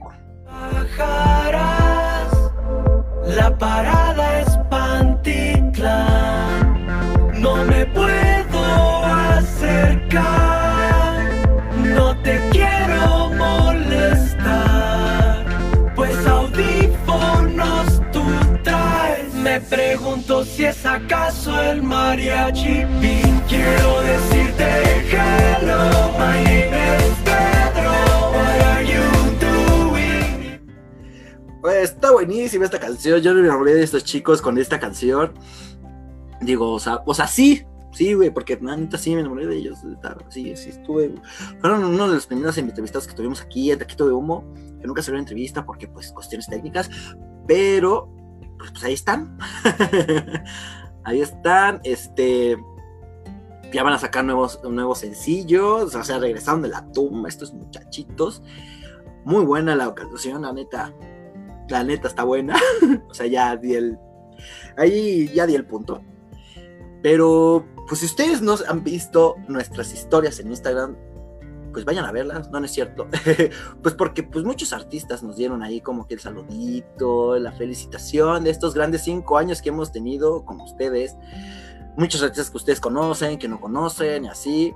[3.26, 6.06] La parada es Pantitlán.
[7.40, 10.22] No me puedo acercar.
[11.74, 14.64] No te quiero molestar.
[15.96, 18.22] Pues audífonos tú
[18.62, 19.34] traes.
[19.34, 22.84] Me pregunto si es acaso el mariachi.
[23.48, 24.64] Quiero decirte
[25.10, 27.03] hello, my name is
[32.24, 33.20] buenísima esta canción.
[33.20, 35.32] Yo me enamoré de estos chicos con esta canción.
[36.40, 39.78] Digo, o sea, o sea, sí, sí, güey, porque neta sí me enamoré de ellos.
[40.28, 41.14] Sí, sí, estuve.
[41.60, 44.44] Fueron uno de los primeros entrevistados que tuvimos aquí en Taquito de Humo,
[44.80, 46.90] que nunca se una entrevista porque, pues, cuestiones técnicas,
[47.46, 48.10] pero,
[48.58, 49.38] pues, pues ahí están.
[51.04, 52.56] ahí están, este.
[53.72, 58.42] Ya van a sacar nuevos, nuevos sencillos, o sea, regresaron de la tumba estos muchachitos.
[59.24, 60.94] Muy buena la ocasión, la neta
[61.68, 62.56] la neta está buena.
[63.10, 63.98] o sea, ya di el
[64.76, 66.02] Ahí ya di el punto.
[67.02, 70.96] Pero, pues si ustedes no han visto nuestras historias en Instagram,
[71.72, 73.08] pues vayan a verlas, no, no es cierto.
[73.82, 78.50] pues porque pues muchos artistas nos dieron ahí como que el saludito, la felicitación de
[78.50, 81.16] estos grandes cinco años que hemos tenido con ustedes.
[81.96, 84.74] Muchos artistas que ustedes conocen, que no conocen y así.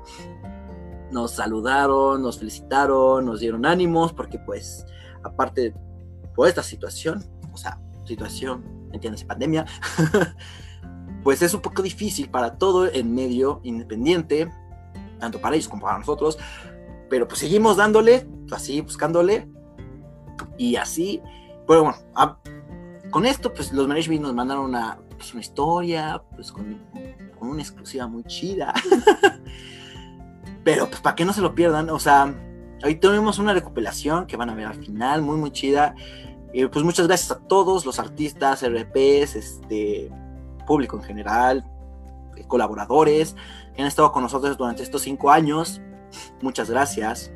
[1.11, 4.85] Nos saludaron, nos felicitaron, nos dieron ánimos, porque pues
[5.22, 5.72] aparte
[6.38, 9.24] por esta situación, o sea, situación, ¿entiendes?
[9.24, 9.66] Pandemia,
[11.24, 14.48] pues es un poco difícil para todo el medio independiente,
[15.18, 16.38] tanto para ellos como para nosotros,
[17.11, 19.51] pero pues seguimos dándole, así buscándole,
[20.57, 21.20] y así,
[21.66, 21.98] pero bueno,
[23.11, 26.81] con esto pues los management nos mandaron una, pues, una historia, pues con,
[27.37, 28.72] con una exclusiva muy chida,
[30.62, 32.33] pero pues para que no se lo pierdan, o sea,
[32.83, 35.94] Ahí tenemos una recopilación que van a ver al final, muy, muy chida.
[36.53, 40.11] Y pues muchas gracias a todos los artistas, RPs, este,
[40.67, 41.65] público en general,
[42.37, 43.37] eh, colaboradores
[43.75, 45.81] que han estado con nosotros durante estos cinco años.
[46.41, 47.31] Muchas gracias,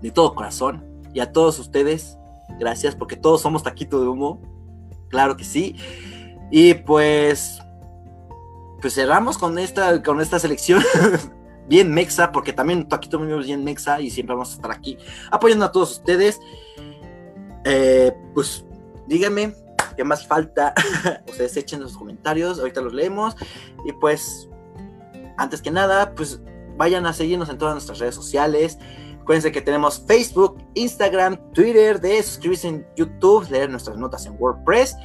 [0.00, 0.84] de todo corazón.
[1.14, 2.16] Y a todos ustedes,
[2.58, 4.40] gracias, porque todos somos taquito de humo.
[5.08, 5.76] Claro que sí.
[6.50, 7.60] Y pues,
[8.80, 10.82] pues cerramos con esta, con esta selección.
[11.68, 14.98] bien mexa, porque también aquí es bien mexa y siempre vamos a estar aquí
[15.30, 16.40] apoyando a todos ustedes.
[17.64, 18.64] Eh, pues
[19.06, 19.54] díganme
[19.96, 20.74] qué más falta.
[21.28, 23.36] ustedes echen los comentarios, ahorita los leemos.
[23.84, 24.48] Y pues,
[25.36, 26.40] antes que nada, pues
[26.76, 28.78] vayan a seguirnos en todas nuestras redes sociales.
[29.20, 34.96] Acuérdense que tenemos Facebook, Instagram, Twitter, de suscribirse en YouTube, leer nuestras notas en WordPress.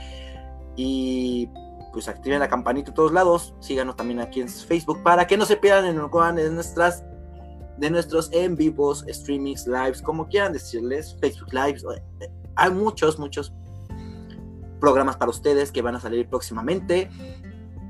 [0.76, 1.50] Y
[1.94, 5.46] pues activen la campanita en todos lados, síganos también aquí en Facebook para que no
[5.46, 5.96] se pierdan en
[6.56, 7.04] nuestras
[7.78, 11.84] de nuestros en vivos, streamings, lives, como quieran decirles, Facebook Lives.
[12.58, 13.54] Hay muchos, muchos
[14.80, 17.10] programas para ustedes que van a salir próximamente.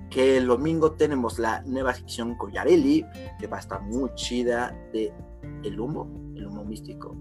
[0.10, 3.06] Que el domingo tenemos la nueva sección Collarelli,
[3.40, 5.14] que va a estar muy chida de
[5.64, 7.16] el humo, el humo místico.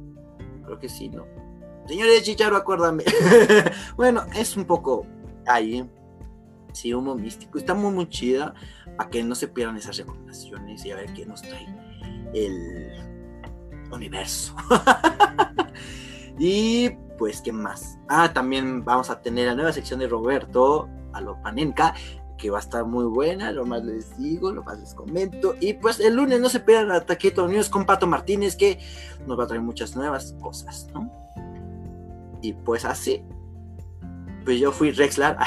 [0.64, 1.24] Creo que sí, ¿no?
[1.86, 3.04] Señores Chicharo, acuérdame.
[3.96, 5.06] bueno, es un poco
[5.46, 5.88] ahí
[6.76, 7.58] sí, humo místico.
[7.58, 8.54] Está muy, muy chida
[8.96, 11.66] para que no se pierdan esas recomendaciones y a ver qué nos trae
[12.34, 12.92] el
[13.90, 14.54] universo.
[16.38, 17.98] y pues, ¿qué más?
[18.08, 21.94] Ah, también vamos a tener la nueva sección de Roberto Alopanenka,
[22.38, 25.54] que va a estar muy buena, lo más les digo, lo más les comento.
[25.60, 28.78] Y pues el lunes no se pierdan a Taquito News con Pato Martínez, que
[29.26, 31.10] nos va a traer muchas nuevas cosas, ¿no?
[32.42, 33.24] Y pues así,
[34.44, 35.38] pues yo fui Rexlar.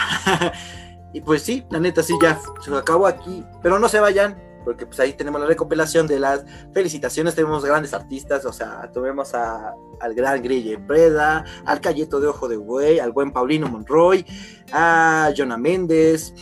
[1.14, 3.44] Y pues sí, la neta sí, ya se acabó aquí.
[3.62, 4.38] Pero no se vayan,
[4.70, 7.34] porque pues ahí tenemos la recopilación de las felicitaciones.
[7.34, 12.58] Tenemos grandes artistas, o sea, tuvimos al gran Grille Preda, al Calleto de Ojo de
[12.58, 14.24] Buey, al buen Paulino Monroy,
[14.72, 16.36] a Jonah Méndez.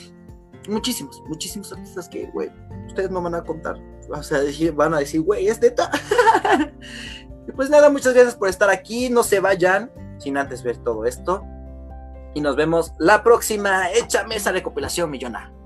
[0.68, 2.52] Muchísimos, muchísimos artistas que, güey,
[2.88, 3.78] ustedes no van a contar.
[4.10, 4.42] O sea,
[4.74, 5.90] van a decir, güey, es neta.
[7.48, 9.10] y pues nada, muchas gracias por estar aquí.
[9.10, 11.46] No se vayan sin antes ver todo esto
[12.34, 13.90] y nos vemos la próxima.
[13.92, 15.57] Échame esa recopilación, Millona.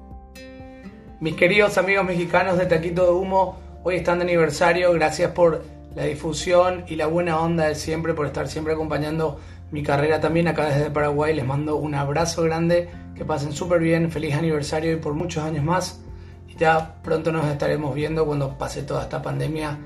[1.21, 4.91] Mis queridos amigos mexicanos de Taquito de Humo, hoy están de aniversario.
[4.93, 5.63] Gracias por
[5.95, 10.47] la difusión y la buena onda de siempre, por estar siempre acompañando mi carrera también
[10.47, 11.35] acá desde Paraguay.
[11.35, 15.63] Les mando un abrazo grande, que pasen súper bien, feliz aniversario y por muchos años
[15.63, 16.01] más.
[16.57, 19.77] Ya pronto nos estaremos viendo cuando pase toda esta pandemia.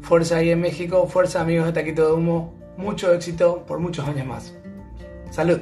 [0.00, 4.26] Fuerza ahí en México, fuerza amigos de Taquito de Humo, mucho éxito por muchos años
[4.26, 4.54] más.
[5.30, 5.60] Salud.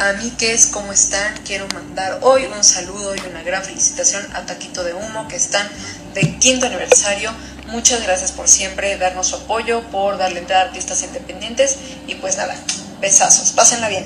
[0.00, 1.34] Amiques, ¿cómo están?
[1.46, 5.66] Quiero mandar hoy un saludo y una gran felicitación a Taquito de Humo, que están
[6.14, 7.28] de quinto aniversario.
[7.70, 11.98] Muchas gracias por siempre darnos su apoyo, por darle entrada a artistas independientes.
[12.06, 12.54] Y pues nada,
[13.02, 14.04] besazos, pásenla bien.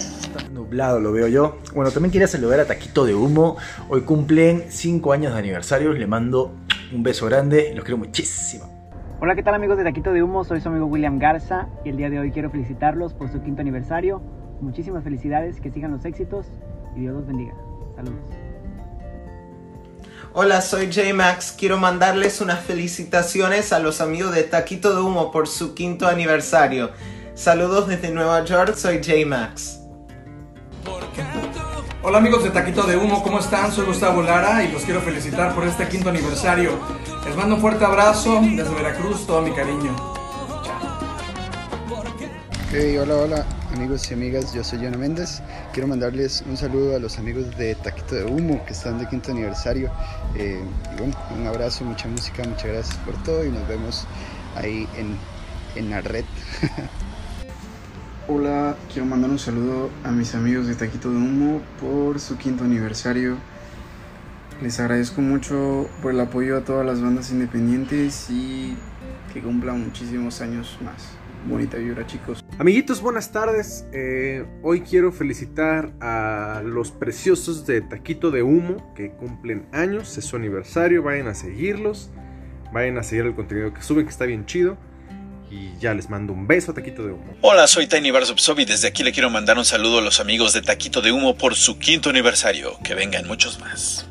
[0.52, 1.58] nublado, lo veo yo.
[1.76, 3.56] Bueno, también quería saludar a Taquito de Humo.
[3.88, 5.92] Hoy cumplen 5 años de aniversario.
[5.92, 6.56] Les mando
[6.92, 7.72] un beso grande.
[7.72, 8.64] Los quiero muchísimo.
[9.20, 10.42] Hola, ¿qué tal amigos de Taquito de Humo?
[10.42, 13.60] Soy su amigo William Garza y el día de hoy quiero felicitarlos por su quinto
[13.60, 16.46] aniversario muchísimas felicidades, que sigan los éxitos
[16.96, 17.54] y Dios los bendiga.
[17.94, 18.18] Saludos.
[20.32, 21.54] Hola, soy J-Max.
[21.56, 26.90] Quiero mandarles unas felicitaciones a los amigos de Taquito de Humo por su quinto aniversario.
[27.34, 29.80] Saludos desde Nueva York, soy J-Max.
[32.02, 33.70] Hola amigos de Taquito de Humo, ¿cómo están?
[33.70, 36.72] Soy Gustavo Lara y los quiero felicitar por este quinto aniversario.
[37.24, 39.94] Les mando un fuerte abrazo desde Veracruz, todo mi cariño.
[42.72, 45.42] Hey, hola, hola amigos y amigas, yo soy Jonah Méndez.
[45.72, 49.32] Quiero mandarles un saludo a los amigos de Taquito de Humo que están de quinto
[49.32, 49.90] aniversario.
[50.36, 50.62] Eh,
[51.34, 54.06] un abrazo, mucha música, muchas gracias por todo y nos vemos
[54.54, 55.16] ahí en,
[55.74, 56.24] en la red.
[58.28, 62.62] Hola, quiero mandar un saludo a mis amigos de Taquito de Humo por su quinto
[62.62, 63.38] aniversario.
[64.62, 68.76] Les agradezco mucho por el apoyo a todas las bandas independientes y
[69.32, 71.23] que cumplan muchísimos años más.
[71.46, 72.42] Bonita vibra, chicos.
[72.58, 73.86] Amiguitos, buenas tardes.
[73.92, 80.24] Eh, hoy quiero felicitar a los preciosos de Taquito de Humo que cumplen años, es
[80.24, 81.02] su aniversario.
[81.02, 82.10] Vayan a seguirlos,
[82.72, 84.78] vayan a seguir el contenido que suben, que está bien chido.
[85.50, 87.34] Y ya les mando un beso a Taquito de Humo.
[87.42, 90.54] Hola, soy Tiny Barzopsov y desde aquí le quiero mandar un saludo a los amigos
[90.54, 92.78] de Taquito de Humo por su quinto aniversario.
[92.82, 94.08] Que vengan muchos más.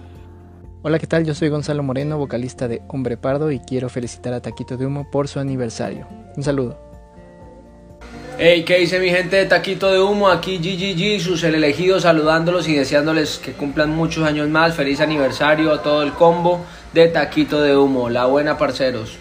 [0.83, 1.25] Hola, ¿qué tal?
[1.25, 5.09] Yo soy Gonzalo Moreno, vocalista de Hombre Pardo y quiero felicitar a Taquito de Humo
[5.09, 6.07] por su aniversario.
[6.37, 6.92] Un saludo.
[8.39, 10.27] Hey, ¿qué dice mi gente de Taquito de Humo?
[10.27, 14.75] Aquí GGG, sus elegidos saludándolos y deseándoles que cumplan muchos años más.
[14.75, 18.09] Feliz aniversario a todo el combo de Taquito de Humo.
[18.09, 19.19] La buena, parceros.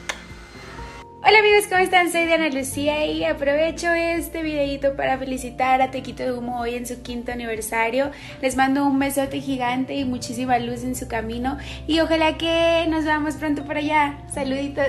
[1.24, 2.10] Hola amigos, ¿cómo están?
[2.10, 6.86] Soy Diana Lucía y aprovecho este videito para felicitar a Taquito de Humo hoy en
[6.86, 8.10] su quinto aniversario.
[8.40, 13.04] Les mando un besote gigante y muchísima luz en su camino y ojalá que nos
[13.04, 14.18] veamos pronto por allá.
[14.32, 14.86] Saluditos.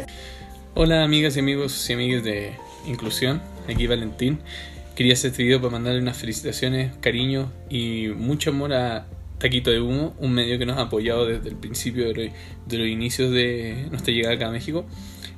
[0.75, 2.53] Hola amigas y amigos y amigas de
[2.85, 4.39] Inclusión, aquí Valentín.
[4.95, 9.07] Quería hacer este video para mandarle unas felicitaciones, cariño y mucho amor a
[9.39, 12.31] Taquito de Humo, un medio que nos ha apoyado desde el principio de,
[12.67, 14.85] de los inicios de nuestra llegada acá a México.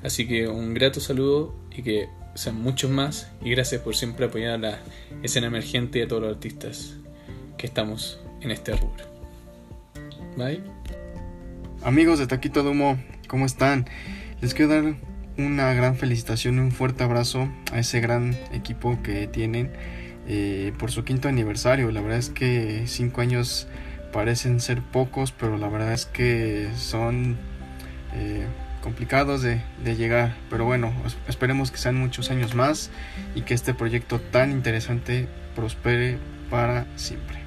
[0.03, 4.51] Así que un grato saludo y que sean muchos más y gracias por siempre apoyar
[4.51, 4.79] a la
[5.23, 6.97] escena emergente y a todos los artistas
[7.57, 9.05] que estamos en este rubro.
[10.37, 10.61] Bye.
[11.81, 13.87] Amigos de Taquito de Humo, ¿cómo están?
[14.41, 14.95] Les quiero dar
[15.37, 19.71] una gran felicitación y un fuerte abrazo a ese gran equipo que tienen
[20.27, 21.91] eh, por su quinto aniversario.
[21.91, 23.67] La verdad es que cinco años
[24.11, 27.37] parecen ser pocos, pero la verdad es que son...
[28.13, 28.45] Eh,
[28.81, 30.93] complicados de, de, llegar, pero bueno,
[31.27, 32.91] esperemos que sean muchos años más
[33.33, 36.19] y que este proyecto tan interesante prospere
[36.51, 37.44] para siempre.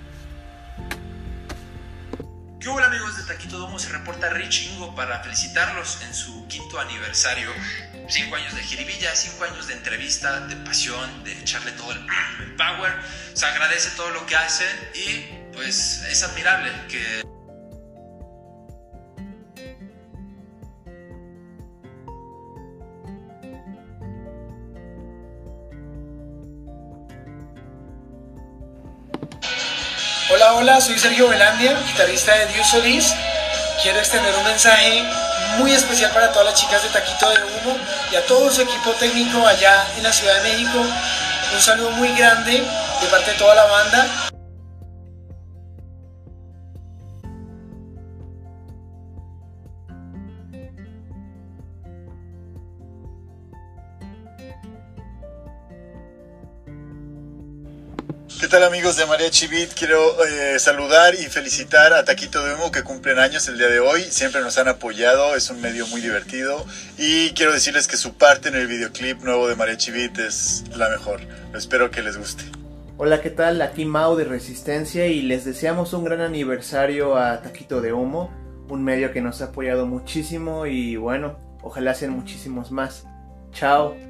[3.58, 3.78] Domo?
[3.78, 7.50] Se reporta Rich Ingo para felicitarlos en su quinto aniversario.
[8.08, 11.98] Cinco años de jiribilla, cinco años de entrevista, de pasión, de echarle todo el
[12.56, 12.92] power.
[13.34, 17.22] Se agradece todo lo que hacen y pues es admirable que
[30.30, 33.14] Hola, hola, soy Sergio Velandia, guitarrista de Dios Solís.
[33.80, 35.04] Quiero extender un mensaje
[35.56, 37.78] muy especial para todas las chicas de Taquito de Humo
[38.10, 40.84] y a todo su equipo técnico allá en la Ciudad de México.
[41.54, 44.06] Un saludo muy grande de parte de toda la banda.
[58.48, 59.74] ¿Qué tal amigos de Mariachi Beat?
[59.74, 63.78] Quiero eh, saludar y felicitar a Taquito de Humo que cumplen años el día de
[63.78, 64.00] hoy.
[64.04, 66.64] Siempre nos han apoyado, es un medio muy divertido.
[66.96, 70.88] Y quiero decirles que su parte en el videoclip nuevo de Mariachi Beat es la
[70.88, 71.20] mejor.
[71.54, 72.42] Espero que les guste.
[72.96, 73.61] Hola, ¿qué tal?
[73.61, 78.30] Aquí Mau de Resistencia y les deseamos un gran aniversario a Taquito de Humo,
[78.70, 83.04] un medio que nos ha apoyado muchísimo y bueno, ojalá sean muchísimos más.
[83.52, 84.07] Chao.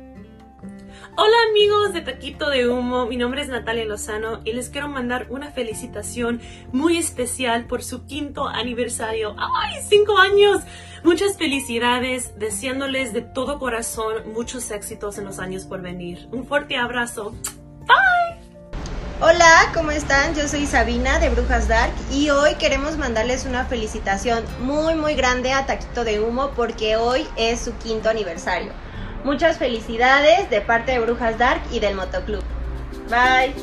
[1.20, 5.26] Hola amigos de Taquito de Humo, mi nombre es Natalia Lozano y les quiero mandar
[5.30, 9.34] una felicitación muy especial por su quinto aniversario.
[9.36, 10.62] ¡Ay, cinco años!
[11.02, 16.28] Muchas felicidades, deseándoles de todo corazón muchos éxitos en los años por venir.
[16.30, 17.34] Un fuerte abrazo.
[17.80, 18.38] Bye.
[19.20, 20.36] Hola, ¿cómo están?
[20.36, 25.52] Yo soy Sabina de Brujas Dark y hoy queremos mandarles una felicitación muy muy grande
[25.52, 28.70] a Taquito de Humo porque hoy es su quinto aniversario.
[29.24, 32.42] Muchas felicidades de parte de Brujas Dark y del Motoclub.
[33.10, 33.54] Bye.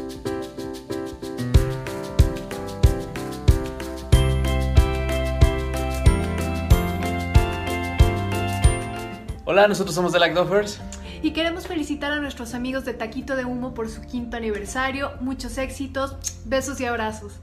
[9.46, 10.82] Hola, nosotros somos The Like Duffers.
[11.22, 15.12] Y queremos felicitar a nuestros amigos de Taquito de Humo por su quinto aniversario.
[15.22, 17.40] Muchos éxitos, besos y abrazos.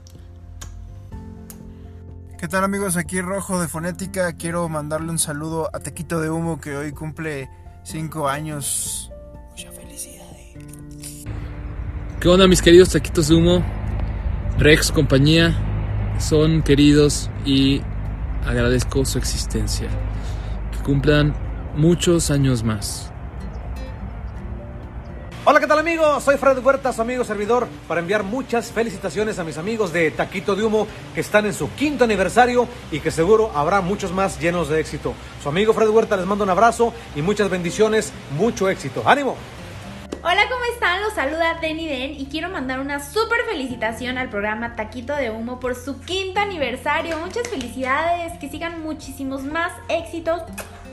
[2.37, 2.97] ¿Qué tal amigos?
[2.97, 4.33] Aquí Rojo de Fonética.
[4.33, 7.49] Quiero mandarle un saludo a Taquito de Humo que hoy cumple
[7.83, 9.11] 5 años.
[9.51, 10.25] Mucha felicidad.
[12.19, 13.63] ¿Qué onda mis queridos taquitos de humo?
[14.57, 15.53] Rex, compañía,
[16.19, 17.81] son queridos y
[18.45, 19.89] agradezco su existencia.
[20.71, 21.35] Que cumplan
[21.75, 23.12] muchos años más.
[25.45, 26.23] Hola, ¿qué tal amigos?
[26.23, 30.55] Soy Fred Huerta, su amigo servidor, para enviar muchas felicitaciones a mis amigos de Taquito
[30.55, 34.69] de Humo que están en su quinto aniversario y que seguro habrá muchos más llenos
[34.69, 35.13] de éxito.
[35.41, 39.03] Su amigo Fred Huerta les manda un abrazo y muchas bendiciones, mucho éxito.
[39.05, 39.35] ¡Ánimo!
[40.23, 41.01] Hola, ¿cómo están?
[41.01, 45.59] Los saluda Denny Den y quiero mandar una súper felicitación al programa Taquito de Humo
[45.59, 47.19] por su quinto aniversario.
[47.19, 50.41] Muchas felicidades, que sigan muchísimos más éxitos.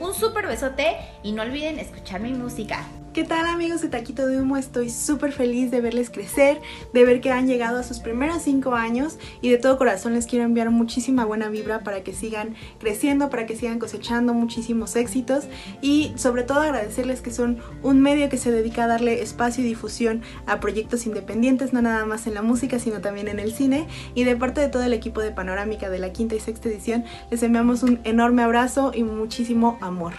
[0.01, 2.85] Un súper besote y no olviden escuchar mi música.
[3.13, 4.55] ¿Qué tal amigos de Taquito de Humo?
[4.55, 6.61] Estoy súper feliz de verles crecer,
[6.93, 10.27] de ver que han llegado a sus primeros 5 años y de todo corazón les
[10.27, 15.47] quiero enviar muchísima buena vibra para que sigan creciendo, para que sigan cosechando muchísimos éxitos
[15.81, 19.67] y sobre todo agradecerles que son un medio que se dedica a darle espacio y
[19.67, 23.87] difusión a proyectos independientes, no nada más en la música sino también en el cine
[24.15, 27.03] y de parte de todo el equipo de Panorámica de la quinta y sexta edición
[27.29, 30.13] les enviamos un enorme abrazo y muchísimo amor.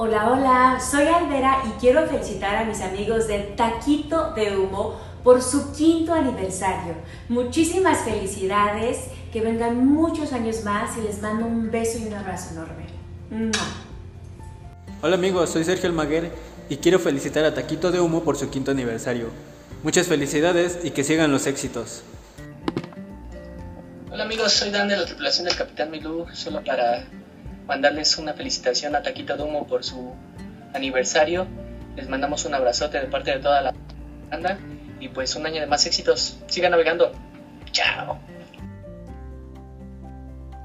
[0.00, 5.42] Hola, hola, soy Aldera y quiero felicitar a mis amigos de Taquito de Humo por
[5.42, 6.94] su quinto aniversario.
[7.28, 12.50] Muchísimas felicidades, que vengan muchos años más y les mando un beso y un abrazo
[12.52, 13.50] enorme.
[15.02, 16.30] Hola amigos, soy Sergio Almaguer
[16.68, 19.30] y quiero felicitar a Taquito de Humo por su quinto aniversario.
[19.82, 22.04] Muchas felicidades y que sigan los éxitos.
[24.12, 27.04] Hola amigos, soy Dan de la tripulación del Capitán Milú, solo para
[27.68, 30.14] mandarles una felicitación a Taquito Dumo por su
[30.74, 31.46] aniversario.
[31.94, 33.74] Les mandamos un abrazote de parte de toda la
[34.30, 34.58] banda
[34.98, 36.38] y pues un año de más éxitos.
[36.46, 37.12] Sigan navegando.
[37.70, 38.18] Chao.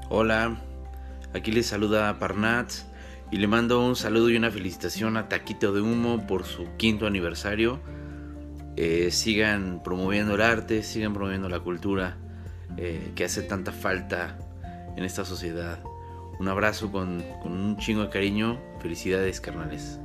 [0.08, 0.56] Hola,
[1.34, 2.70] aquí les saluda Parnat
[3.30, 7.06] y le mando un saludo y una felicitación a Taquito de Humo por su quinto
[7.06, 7.80] aniversario.
[8.76, 12.16] Eh, sigan promoviendo el arte, sigan promoviendo la cultura
[12.78, 14.38] eh, que hace tanta falta
[14.96, 15.78] en esta sociedad.
[16.38, 18.60] Un abrazo con, un chingo de cariño.
[18.80, 19.98] Felicidades, carnales.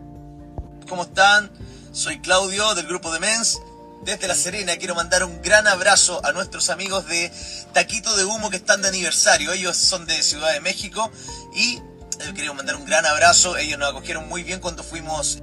[0.88, 1.52] ¿Cómo están?
[1.92, 3.62] Soy Claudio del grupo de Mens.
[4.04, 7.32] Desde La Serena quiero mandar un gran abrazo a nuestros amigos de
[7.74, 9.52] Taquito de Humo que están de aniversario.
[9.52, 11.12] Ellos son de Ciudad de México
[11.54, 13.58] y eh, queremos mandar un gran abrazo.
[13.58, 15.40] Ellos nos acogieron muy bien cuando fuimos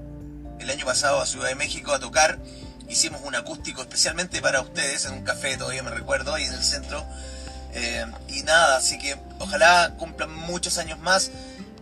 [0.58, 2.38] el año pasado a Ciudad de México a tocar.
[2.88, 6.62] Hicimos un acústico especialmente para ustedes en un café, todavía me recuerdo, ahí en el
[6.62, 7.04] centro.
[7.78, 11.30] Eh, y nada, así que ojalá cumplan muchos años más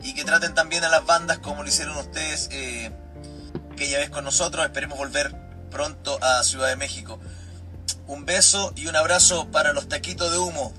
[0.02, 2.90] y que traten también a las bandas como lo hicieron ustedes eh,
[3.72, 4.64] aquella vez con nosotros.
[4.64, 5.32] Esperemos volver
[5.70, 7.20] pronto a Ciudad de México.
[8.08, 10.74] Un beso y un abrazo para los taquitos de humo.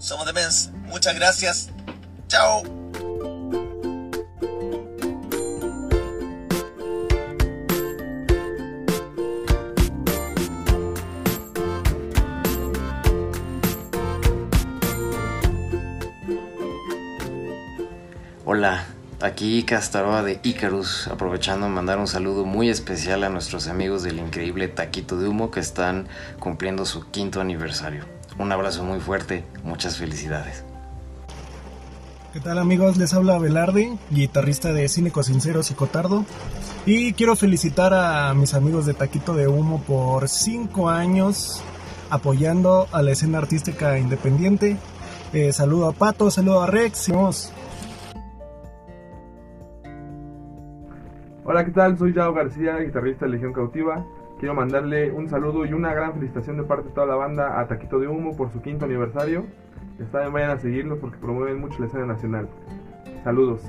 [0.00, 0.70] Somos de Mens.
[0.86, 1.68] Muchas gracias.
[2.26, 2.77] Chao.
[18.50, 18.86] Hola,
[19.20, 24.68] aquí Castaroa de Icarus, aprovechando mandar un saludo muy especial a nuestros amigos del increíble
[24.68, 28.06] Taquito de Humo que están cumpliendo su quinto aniversario.
[28.38, 30.64] Un abrazo muy fuerte, muchas felicidades.
[32.32, 32.96] ¿Qué tal amigos?
[32.96, 36.24] Les habla Velarde, guitarrista de Cínicos Sinceros y Cotardo.
[36.86, 41.60] Y quiero felicitar a mis amigos de Taquito de Humo por cinco años
[42.08, 44.78] apoyando a la escena artística independiente.
[45.34, 47.10] Eh, saludo a Pato, saludo a Rex.
[47.10, 47.52] Vamos.
[51.50, 51.96] Hola, ¿qué tal?
[51.96, 54.04] Soy Yao García, guitarrista de Legión Cautiva.
[54.38, 57.66] Quiero mandarle un saludo y una gran felicitación de parte de toda la banda a
[57.66, 59.46] Taquito de Humo por su quinto aniversario.
[59.98, 62.50] Está bien, vayan a seguirlos porque promueven mucho la escena nacional.
[63.24, 63.62] Saludos.